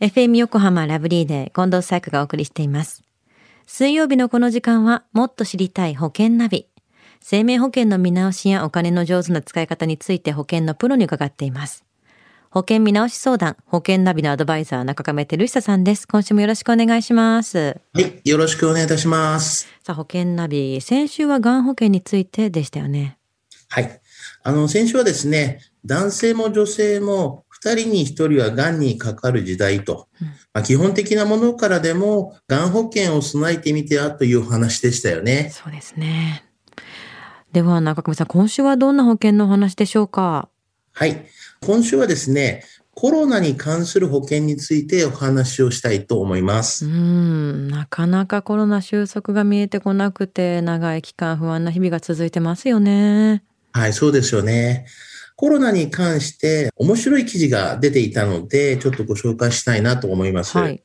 [0.00, 3.02] FM 横浜ラブリーで近藤紗友がお送りしています。
[3.66, 6.68] 水曜日のこの時間はもっと知りたい保険ナビ。
[7.20, 11.84] 生命保険の見直しやお金の上手な使い方について保険のプロに伺っています。
[12.50, 16.06] 保険見直し相談、保険ナビのアドバイザー中亀照久さんです。
[16.06, 17.80] 今週もよろしくお願いします。
[17.92, 19.66] はい、よろしくお願いいたします。
[19.82, 23.18] さあ、保険ナビ、先週はがん保険についてでしたよね。
[23.68, 24.00] はい。
[24.44, 30.08] あの、先週はですね、男性も女性も2人に1人はがんにかかる時代と、
[30.52, 35.50] まあ、基本的なものからでも、がん保険を備えてみてはというお話でしたよね。
[35.52, 36.44] そうですね。
[37.52, 40.48] では、中上さん、今週はどんな保険のお話でしょうか？
[40.92, 41.26] はい。
[41.60, 46.84] 今週はですね、コロナに関する保険についてお話をしたいと思います。
[46.84, 53.44] うん、なかなかコロナ収束が見えてこなくて、長い期間不安な日々が続いてますよね。
[53.72, 54.86] はい、そうですよね。
[55.38, 60.58] コロナに関して面白い記事が出ていたので、ちょっとご紹介したいなと思います。
[60.58, 60.82] はい、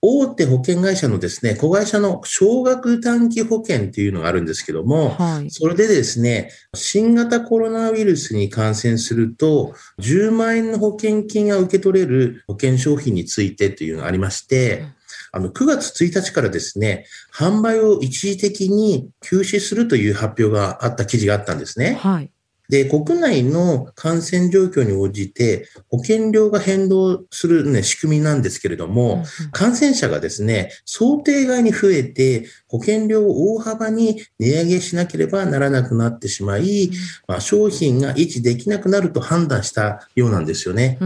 [0.00, 14.84] 大手保険会社のですね、子会社の少額短期保険っていうのがあるんですけども、はい、それでですね、新型コロナウイルスに感染すると、10万円の保険金が受け取れる保険商品についてというのがありまして、
[15.32, 21.98] あの、9月1日からですね、販売を一時的に休止するという発表があった記事があったんですね。
[22.00, 22.30] はい。
[22.68, 36.90] で、国内の感染状況に応じて保険料が変動する、ね、仕組みなんですけれども、感染者がですね、想定外に増えて保険料を大幅に値上げしなければならなくなってしまい、
[37.26, 40.98] まあ、商品が維持できなくなると判断したようなんですよね。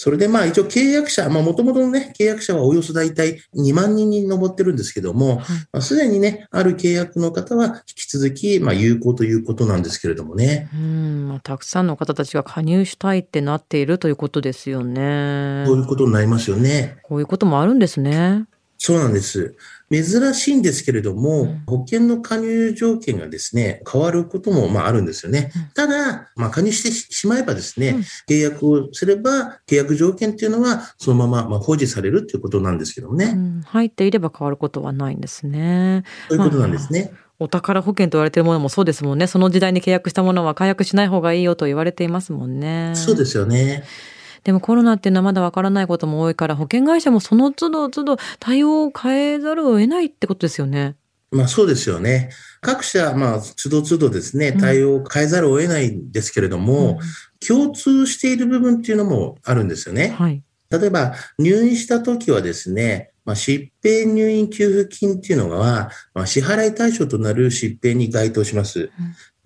[0.00, 5.38] それでまあ一応契約者、まあもともとのね、契約者はおよそ大体2万人に上ってるんですけども、
[5.72, 10.68] まあ、すでにね、ある契約の方は引き続き、まあ有効ということなんですけれどもね。
[10.72, 15.64] うん、まあ、たくさんの方たちが加入したいってなっているということですよね。
[15.66, 16.98] そういうことになりますよね。
[17.02, 18.44] こういうこともあるんですね。
[18.78, 19.56] そうなんです。
[19.90, 25.50] 珍しいんですけれども、うん、保険の加入条件がですね、変わることもまああるんですよね。
[25.54, 33.34] うん、ただ、まあ、加入してしまえばですね、うん、契約をすれば、契約条件っていうのはそのまままあ保持されるっていうことなんですけどもね。
[33.66, 36.04] 入っていれば変わることはないんですね。
[36.28, 37.10] そういうことなんですね。
[37.12, 39.28] まあお宝保険と言われているものもそうですもんね。
[39.28, 42.94] その時代に契約したものは解約しない方がいいよと言われていますもんね。
[42.96, 43.84] そうですよね。
[44.48, 50.96] でもコロナっていうのはまだわからないことも多いから保険会社もその都度都度対応を変えざるを得ないってことですよね。
[51.30, 52.30] まあそうですよね。
[52.62, 60.14] 各社、まあ、都度都度ですね、対応を変えざるを得ないんですけれども、うん、共通している部分っていうのもあるんですよね。
[60.18, 68.88] はい、例えば、入院した時はですね、まあ、疾病入院給付金っていうのは、まあ、支払い対象となる疾病に該当します。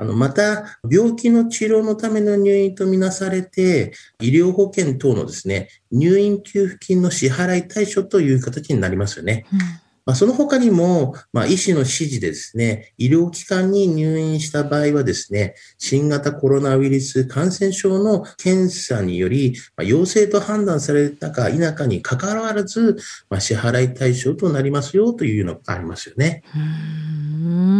[0.02, 9.46] うんあの、また、病気の治療のための入院とみなされて、医療保険等のですね、入院給付金の支払い対象という形になりますよね。
[9.52, 9.58] うん
[10.04, 22.96] まあ、その他にも、まあ、医師の指示でですね、医療機関に入院した場合はですね、新型コロナウイルス感染症の検査により、まあ、陽性と判断されたか否かにかかわらず、
[23.30, 26.42] まあ、支払い対象となりますよというのがありますよね。
[26.56, 27.71] うん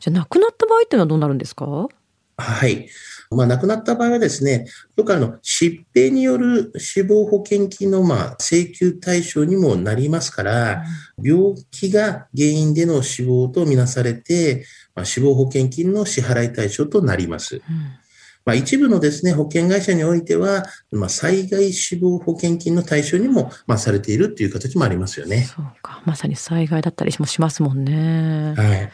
[0.00, 1.88] じゃあ、亡くなった場合っていうのはどうなるんですか？
[2.38, 2.88] はい。
[3.30, 4.66] まあ、亡くなった場合はですね、
[4.96, 10.82] よくあの、疾病による死亡保険金のまあ請求対象にもなりますから、
[11.22, 17.62] 病気が原因での死亡とみなされて、まあ、死亡保険金の支払い対象となります。
[18.44, 25.42] まあ、一部のですね、保険会社においては、まあ、災害死亡保険金の対象にも、まあ、されているっていう形もありますよね。
[25.42, 26.02] そうか。
[26.04, 28.54] まさに災害だったりもしますもんね。
[28.56, 28.90] はい。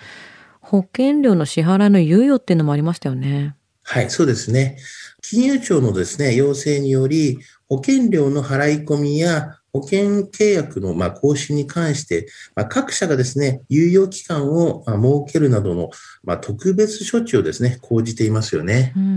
[0.71, 3.55] 保険料の支払いの猶予っていうのもありましたよね。
[3.85, 4.77] はい、そうですね。
[5.23, 7.39] 金融庁のですね、要請により、
[7.71, 15.89] 保険料の払い込みや保険契約のま更新に関して、ま各社がですね、猶予期間を設けるなどの
[16.23, 18.93] ま特別処置をですね、講じていますよね。
[18.95, 19.17] うんうんうん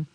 [0.00, 0.08] ん。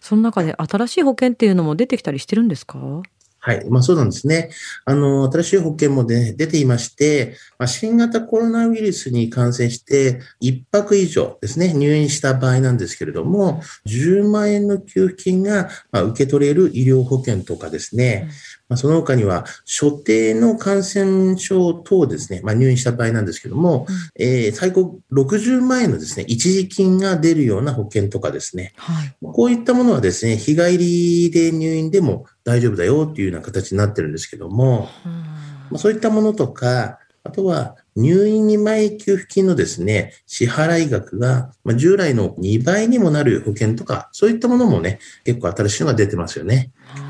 [0.00, 3.02] その中で新しい保険っていうのも出てきたりしてるんですか？
[3.46, 3.70] はい。
[3.70, 4.50] まあそうなんですね。
[4.84, 18.28] あの、新しい保険も、ね、出ていまして、まあ、新型コロナウイルスに感染して、1泊以上ですね、入院した場合なんですけれども、10万円の給付金が、ま、受け取れる医療保険とかですね、
[18.68, 35.28] まあ、その他には、所定の感染症等ですね、まあ、入院した場合なんですけども、うん、えー、最高60万円のですね、一時金が出るような保険とかですね、はい、こういったものはですね、日帰りで入院でも大丈夫だよっていうような形になってるんですけども、うん、ま
[35.74, 46.70] あ、そういったものとか、あとは入院2枚給付金のですね、支払い額が、まあ、従来の2倍にもなる保険とか、そういったものもね、結構新しいのが出てますよね。
[47.00, 47.05] う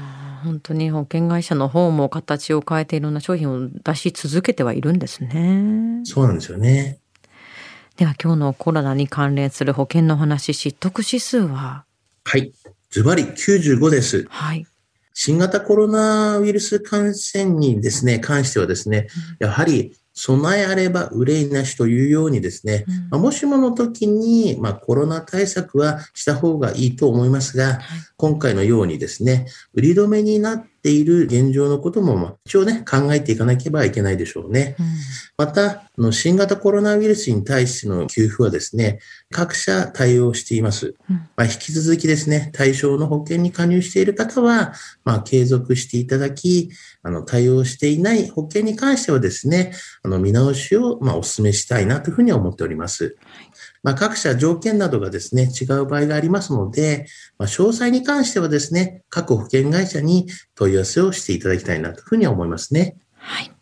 [0.46, 6.00] 本当に保険会社の方も形を変えていろんな商品を出し続けてはいるんですね。
[6.04, 7.00] そうなんですよね。
[7.96, 11.84] では今日のコロナに関連する保険の話、知得指数は？
[12.24, 12.52] はい。
[12.90, 14.26] ズバリ95です。
[14.28, 14.64] はい。
[15.14, 19.08] 新型コロナウイルス感染にですね、関してはですね、
[19.40, 27.78] やはり備えあれば憂いなしというようにですね、うん、もしもの時に、まあ、コロナ対策はした方がいいと思いますが、はい、
[28.16, 34.76] 今回のようにですね、売り止めになっている現状のことも、一応ね、考えていかなければいけないでしょうね。
[34.78, 34.86] うん、
[35.38, 39.00] また、新型コロナウイルスに対しての給付はですね、
[39.30, 40.94] 各社対応しています。
[41.10, 44.74] うん、まあ、引き続きですね、対象の保険に加入している方は、
[45.04, 46.70] まあ、継続していただき、
[47.02, 49.72] あの、対応していない保険に関してはですね、
[50.02, 53.16] あの、見直しを、まあ、お勧めしたいなというふうに思っております。
[53.82, 57.06] まあ、各社条件などがですね、違う場合がありますので、
[57.38, 60.26] まあ、詳細に関してはですね、各保険会社に
[60.56, 62.96] 問い合わせをしていただきたいなというふうに思いますね。
[63.14, 63.52] はい。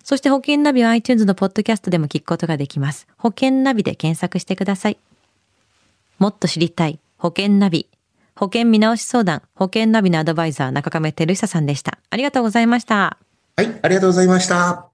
[0.02, 3.06] そして保険ナビは iTunes のポッドキャストでも聞くことができます。
[3.16, 4.98] 保険ナビで検索してください。
[6.18, 7.86] もっと知りたい保険ナビ。
[8.34, 11.98] 保険見直し相談、保険ナビのアドバイザー中亀照久さんでした。
[12.08, 13.18] ありがとうございました。
[13.60, 14.89] はい、ありがとうございました。